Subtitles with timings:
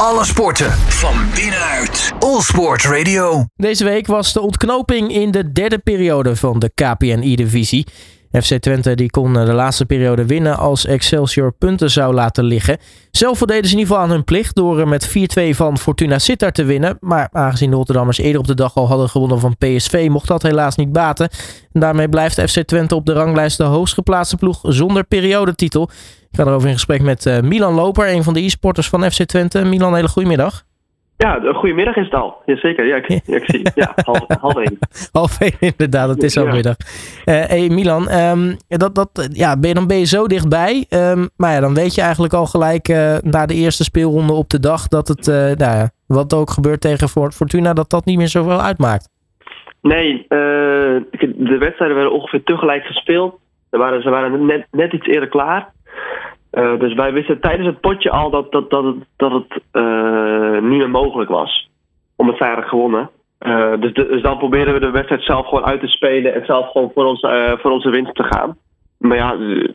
[0.00, 2.12] Alle sporten van binnenuit.
[2.18, 3.44] All Sport Radio.
[3.54, 7.86] Deze week was de ontknoping in de derde periode van de KPNI-divisie.
[8.32, 12.78] FC Twente die kon de laatste periode winnen als Excelsior punten zou laten liggen.
[13.10, 15.12] Zelf voldeden ze in ieder geval aan hun plicht door met 4-2
[15.50, 16.96] van Fortuna Sittard te winnen.
[17.00, 20.42] Maar aangezien de Rotterdammers eerder op de dag al hadden gewonnen van PSV, mocht dat
[20.42, 21.28] helaas niet baten.
[21.72, 25.90] En daarmee blijft FC Twente op de ranglijst de hoogst geplaatste ploeg zonder periodetitel.
[26.36, 29.64] Ik ga erover in gesprek met Milan Loper, een van de e-sporters van FC Twente.
[29.64, 30.62] Milan, hele goedemiddag.
[31.16, 32.36] Ja, goedemiddag is het al.
[32.46, 33.70] Jazeker, ja, ik, ja, ik zie.
[33.74, 34.78] Ja, half, half één.
[35.12, 36.76] half één, inderdaad, het is al middag.
[36.78, 40.86] Uh, hey Milan, um, dat, dat, ja, ben je, dan ben je zo dichtbij.
[40.90, 44.50] Um, maar ja, dan weet je eigenlijk al gelijk uh, na de eerste speelronde op
[44.50, 48.18] de dag dat het, uh, nou ja, wat ook gebeurt tegen Fortuna, dat dat niet
[48.18, 49.08] meer zoveel uitmaakt.
[49.80, 53.38] Nee, de wedstrijden werden ongeveer tegelijk gespeeld.
[53.70, 55.74] Ze waren, ze waren net, net iets eerder klaar.
[56.52, 60.60] Uh, dus wij wisten tijdens het potje al dat, dat, dat het, dat het uh,
[60.60, 61.70] niet meer mogelijk was.
[62.16, 63.10] Om het veilig gewonnen.
[63.40, 66.70] Uh, dus, dus, dan probeerden we de wedstrijd zelf gewoon uit te spelen en zelf
[66.70, 67.20] gewoon voor, ons,
[67.60, 68.56] voor onze winst te gaan.
[68.98, 69.30] Maar ja,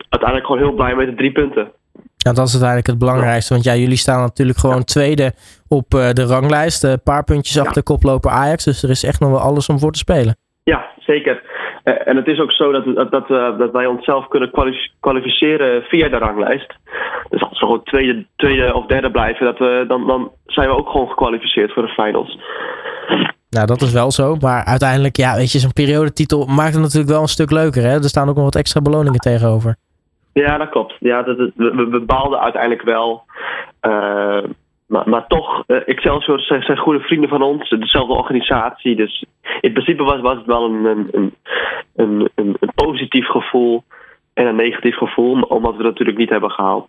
[0.09, 1.71] uiteindelijk gewoon heel blij met de drie punten.
[2.17, 3.53] Ja, dat is uiteindelijk het belangrijkste.
[3.53, 4.83] Want ja, jullie staan natuurlijk gewoon ja.
[4.83, 5.33] tweede
[5.67, 6.83] op de ranglijst.
[6.83, 8.63] Een paar puntjes achter koploper Ajax.
[8.63, 10.35] Dus er is echt nog wel alles om voor te spelen.
[10.63, 11.50] Ja, zeker.
[11.83, 14.51] Uh, en het is ook zo dat, dat, dat, uh, dat wij onszelf kunnen
[14.99, 16.73] kwalificeren via de ranglijst.
[17.29, 20.75] Dus als we gewoon tweede, tweede of derde blijven, dat we, dan, dan zijn we
[20.75, 22.37] ook gewoon gekwalificeerd voor de finals.
[23.49, 24.35] Nou, dat is wel zo.
[24.35, 27.83] Maar uiteindelijk, ja, weet je, zo'n periodetitel maakt het natuurlijk wel een stuk leuker.
[27.83, 27.93] Hè?
[27.93, 29.75] Er staan ook nog wat extra beloningen tegenover.
[30.33, 30.95] Ja, dat klopt.
[30.99, 33.23] Ja, dat, dat, we, we baalden uiteindelijk wel.
[33.81, 34.43] Uh,
[34.91, 38.95] maar, maar toch, uh, Excelsior zijn, zijn goede vrienden van ons, dezelfde organisatie.
[38.95, 39.25] Dus
[39.61, 41.35] in principe was, was het wel een, een,
[41.95, 43.83] een, een, een positief gevoel
[44.33, 46.87] en een negatief gevoel, omdat we dat natuurlijk niet hebben gehaald.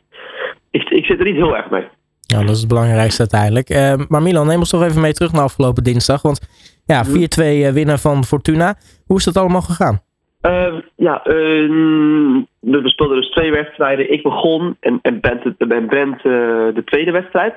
[0.70, 1.84] Ik, ik zit er niet heel erg mee.
[2.20, 3.70] Ja, dat is het belangrijkste uiteindelijk.
[3.70, 6.22] Uh, maar Milan, neem ons toch even mee terug naar afgelopen dinsdag.
[6.22, 6.41] Want
[6.87, 8.75] ja, 4-2 winnen van Fortuna.
[9.06, 10.00] Hoe is dat allemaal gegaan?
[10.42, 14.12] Uh, ja, we speelden dus twee wedstrijden.
[14.12, 17.54] Ik begon en, en Bent, en Bent de tweede wedstrijd.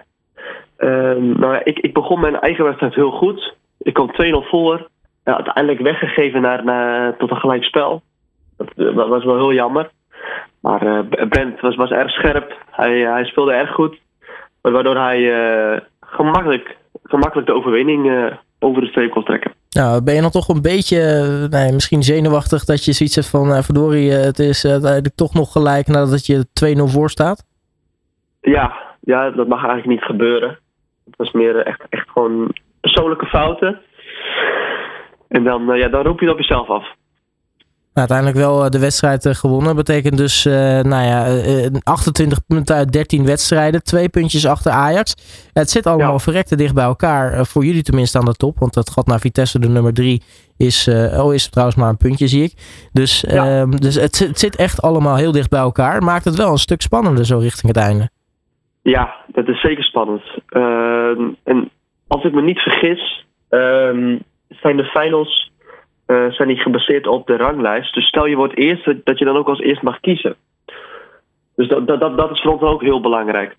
[1.38, 3.56] Nou, ik, ik begon mijn eigen wedstrijd heel goed.
[3.78, 4.88] Ik kwam 2-0 voor.
[5.24, 8.02] Ja, uiteindelijk weggegeven naar, naar, tot een gelijk spel.
[8.58, 9.90] Dat, dat was wel heel jammer.
[10.62, 12.58] Maar uh, Brent was, was erg scherp.
[12.72, 13.97] Hij, hij speelde erg goed.
[14.62, 18.25] Waardoor hij uh, gemakkelijk, gemakkelijk de overwinning uh,
[18.59, 19.52] over de streep kon trekken.
[19.69, 20.97] Nou, ben je dan toch een beetje,
[21.50, 25.88] nee, misschien zenuwachtig dat je zoiets hebt van, verdorie, het is uiteindelijk toch nog gelijk
[25.88, 26.46] nadat je
[26.78, 27.46] 2-0 voor staat?
[28.41, 30.59] Ja, ja, dat mag eigenlijk niet gebeuren.
[31.06, 33.82] Het was meer echt, echt gewoon persoonlijke fouten.
[35.28, 36.84] En dan, uh, ja, dan roep je het op jezelf af.
[37.94, 39.76] Nou, uiteindelijk wel de wedstrijd gewonnen.
[39.76, 43.84] Betekent dus uh, nou ja, uh, 28 punten uit 13 wedstrijden.
[43.84, 45.14] Twee puntjes achter Ajax.
[45.54, 46.20] Het zit allemaal ja.
[46.20, 47.46] verrekte dicht bij elkaar.
[47.46, 48.60] voor jullie tenminste aan de top.
[48.60, 50.24] Want het gat naar Vitesse, de nummer 3,
[50.58, 52.54] is, oh, is trouwens maar een puntje, zie ik.
[52.92, 53.66] Dus, ja.
[53.66, 56.04] dus het, het, zit echt allemaal heel dicht bij elkaar.
[56.04, 58.10] Maakt het wel een stuk spannender zo richting het einde.
[58.85, 60.23] Ja, dat is zeker spannend.
[60.50, 61.69] Uh, en
[62.07, 64.19] als ik me niet vergis, uh,
[64.50, 65.51] zijn de finals
[66.07, 67.94] uh, zijn die gebaseerd op de ranglijst.
[67.94, 70.35] Dus stel je wordt eerste, dat je dan ook als eerst mag kiezen.
[71.56, 73.56] Dus dat, dat, dat is voor ons ook heel belangrijk.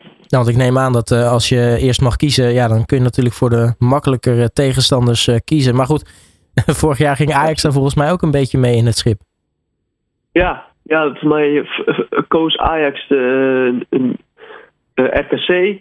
[0.00, 2.96] Ja, want ik neem aan dat uh, als je eerst mag kiezen, ja, dan kun
[2.96, 5.74] je natuurlijk voor de makkelijkere tegenstanders uh, kiezen.
[5.74, 6.10] Maar goed,
[6.80, 9.20] vorig jaar ging Ajax daar volgens mij ook een beetje mee in het schip.
[10.32, 11.66] Ja, ja, volgens mij
[12.28, 14.16] koos Ajax de, de,
[14.94, 15.80] de RKC,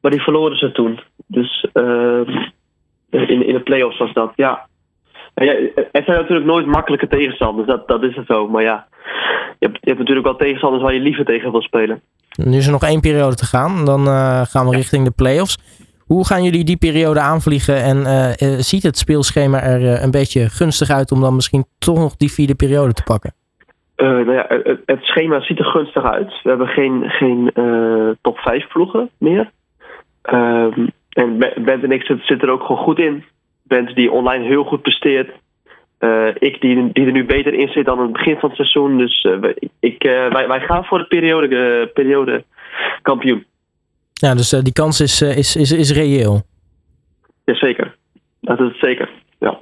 [0.00, 1.00] maar die verloren ze toen.
[1.26, 2.20] Dus uh,
[3.10, 4.66] in, in de play-offs was dat, ja.
[5.34, 5.52] ja.
[5.92, 8.48] Het zijn natuurlijk nooit makkelijke tegenstanders, dat, dat is het zo.
[8.48, 8.86] Maar ja,
[9.58, 12.00] je hebt, je hebt natuurlijk wel tegenstanders waar je liever tegen wil spelen.
[12.36, 15.58] Nu is er nog één periode te gaan, dan uh, gaan we richting de play-offs.
[15.98, 20.90] Hoe gaan jullie die periode aanvliegen en uh, ziet het speelschema er een beetje gunstig
[20.90, 23.34] uit om dan misschien toch nog die vierde periode te pakken?
[24.02, 26.28] Uh, nou ja, het, het, schema ziet er gunstig uit.
[26.42, 29.50] We hebben geen, geen uh, top 5 ploegen meer.
[30.32, 30.76] Uh,
[31.08, 33.24] en Bent en ik zitten zit er ook gewoon goed in.
[33.62, 35.30] Bent die online heel goed presteert.
[36.00, 38.58] Uh, ik die, die er nu beter in zit dan aan het begin van het
[38.58, 38.98] seizoen.
[38.98, 39.28] Dus
[39.80, 42.44] ik, wij, wij gaan voor de periode, periode
[43.02, 43.44] kampioen.
[44.12, 46.42] Ja, dus die kans is, is, is, is reëel.
[47.44, 47.96] Jazeker.
[48.40, 49.58] Dat is het zeker, ja.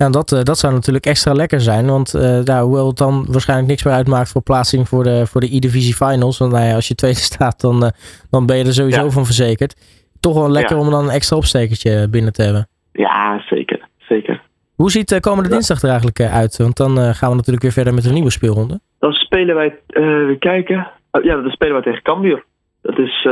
[0.00, 1.86] Ja, dat, uh, dat zou natuurlijk extra lekker zijn.
[1.86, 5.40] Want uh, nou, hoewel het dan waarschijnlijk niks meer uitmaakt voor plaatsing voor de, voor
[5.40, 6.38] de E-Divisie Finals.
[6.38, 7.90] Want nou ja, als je tweede staat, dan, uh,
[8.30, 9.10] dan ben je er sowieso ja.
[9.10, 9.72] van verzekerd.
[10.20, 10.82] Toch wel lekker ja.
[10.82, 12.68] om dan een extra opstekertje binnen te hebben.
[12.92, 13.88] Ja, zeker.
[13.98, 14.42] zeker.
[14.74, 16.56] Hoe ziet de komende dinsdag er eigenlijk uit?
[16.56, 18.80] Want dan gaan we natuurlijk weer verder met een nieuwe speelronde.
[18.98, 19.78] Dan spelen wij,
[20.26, 20.90] we kijken.
[21.10, 22.44] Oh, ja, dan spelen wij tegen Cambuur.
[22.82, 23.28] Dat is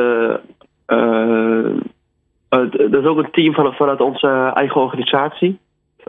[2.90, 5.58] dat is ook een team van, vanuit onze eigen organisatie.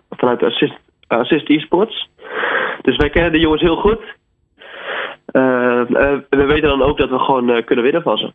[0.09, 0.77] Vanuit Assist,
[1.07, 2.09] Assist Esports.
[2.81, 3.99] Dus wij kennen de jongens heel goed.
[5.31, 5.81] Uh,
[6.29, 8.31] we weten dan ook dat we gewoon kunnen winnen van ze.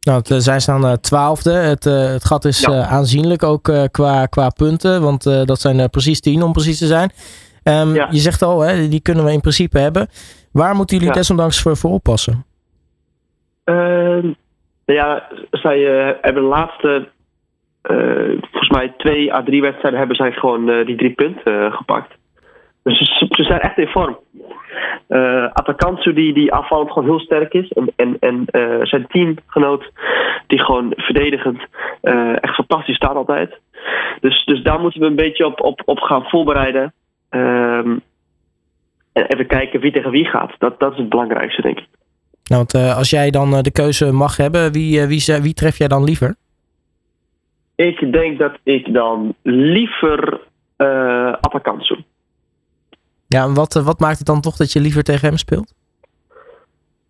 [0.00, 1.52] Nou, het, zij staan twaalfde.
[1.52, 2.86] Het, het gat is ja.
[2.86, 5.02] aanzienlijk ook qua, qua punten.
[5.02, 7.10] Want dat zijn precies tien om precies te zijn.
[7.64, 8.08] Um, ja.
[8.10, 10.08] Je zegt al, hè, die kunnen we in principe hebben.
[10.52, 11.18] Waar moeten jullie ja.
[11.18, 12.44] desondanks voor, voor oppassen?
[13.64, 14.24] Uh,
[14.84, 17.08] ja, zij uh, hebben de laatste,
[18.40, 22.14] volgens mij twee à drie wedstrijden hebben zij gewoon uh, die drie punten gepakt.
[22.82, 24.18] Dus ze, zijn echt in vorm.
[25.08, 27.72] Uh, die, die afvallend gewoon heel sterk is.
[27.96, 28.46] En, en,
[28.82, 29.90] zijn teamgenoot
[30.46, 31.60] die gewoon verdedigend
[32.40, 33.58] echt fantastisch staat altijd.
[34.20, 36.92] Dus, dus daar moeten we een beetje op, op, op gaan voorbereiden.
[37.30, 38.00] Um,
[39.12, 40.54] en even kijken wie tegen wie gaat.
[40.58, 41.86] Dat, dat is het belangrijkste, denk ik.
[42.44, 46.04] Nou, want als jij dan de keuze mag hebben, wie, wie, wie tref jij dan
[46.04, 46.36] liever?
[47.76, 50.40] Ik denk dat ik dan liever
[50.78, 51.96] uh, Atakansu.
[53.28, 55.74] Ja, en wat, wat maakt het dan toch dat je liever tegen hem speelt?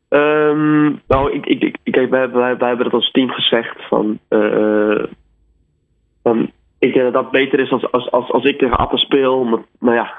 [0.09, 4.19] Um, nou, ik, ik, ik, kijk, wij, wij, wij hebben dat als team gezegd van,
[6.23, 9.65] van ik denk dat dat beter is als, als, als, als ik tegen Atta speel.
[9.79, 10.15] Maar, ja,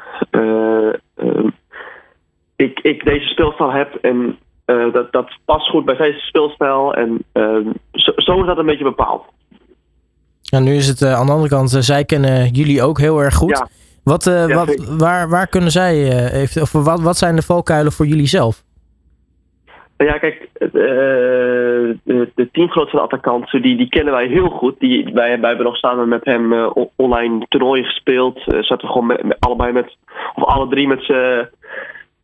[2.56, 6.94] ik, ik deze speelstijl heb en dat, dat past goed bij zijn speelstijl.
[6.94, 9.26] En uh, zo, zo, is dat een beetje bepaald.
[10.52, 13.36] Ja, nu is het uh, aan de andere kant, zij kennen jullie ook heel erg
[13.36, 13.58] goed.
[13.58, 13.68] Ja.
[14.04, 15.96] Wat, ja, wat, waar, waar kunnen zij,
[16.32, 18.64] heeft, of wat, wat zijn de valkuilen voor jullie zelf?
[19.98, 24.80] Ja, kijk, de, de teamgenoot van die, die kennen wij heel goed.
[24.80, 28.40] Die, wij, wij hebben nog samen met hem online toernooien gespeeld.
[28.46, 29.98] zaten we gewoon met, met, allebei met,
[30.36, 31.48] of alle drie met z'n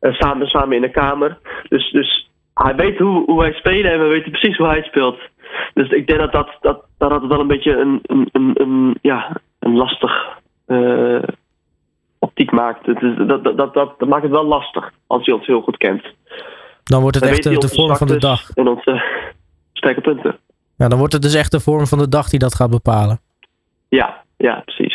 [0.01, 1.37] samen, samen in de kamer.
[1.69, 5.19] Dus, dus hij weet hoe, hoe wij spelen en we weten precies hoe hij speelt.
[5.73, 8.97] Dus ik denk dat dat, dat, dat, dat wel een beetje een, een, een, een
[9.01, 10.11] ja, een lastig
[10.67, 11.23] uh,
[12.19, 12.85] optiek maakt.
[12.85, 15.77] Het is, dat, dat, dat, dat, maakt het wel lastig als hij ons heel goed
[15.77, 16.03] kent.
[16.83, 18.49] Dan wordt het dan echt de, de vorm van de dag.
[18.49, 19.03] En onze
[19.73, 20.37] sterke punten.
[20.77, 23.19] Ja, dan wordt het dus echt de vorm van de dag die dat gaat bepalen.
[23.89, 24.92] Ja, ja, precies.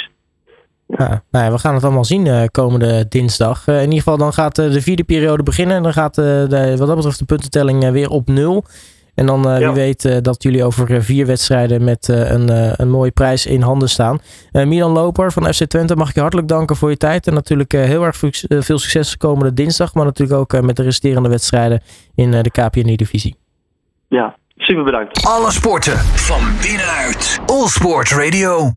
[0.99, 3.67] Ja, nou ja, we gaan het allemaal zien uh, komende dinsdag.
[3.67, 5.77] Uh, in ieder geval dan gaat uh, de vierde periode beginnen.
[5.77, 8.65] En dan gaat de, wat dat betreft de puntentelling weer op nul.
[9.15, 9.59] En dan ja.
[9.59, 14.19] wie weet dat jullie over vier wedstrijden met een, een mooie prijs in handen staan.
[14.53, 17.27] Milan Loper van FC Twente mag ik je hartelijk danken voor je tijd.
[17.27, 18.17] En natuurlijk heel erg
[18.49, 19.95] veel succes komende dinsdag.
[19.95, 21.83] Maar natuurlijk ook met de resterende wedstrijden
[22.15, 23.37] in de KPNI-divisie.
[24.09, 25.27] Ja, super bedankt.
[25.27, 27.41] Alle sporten van binnenuit.
[27.47, 28.67] All Sport Radio.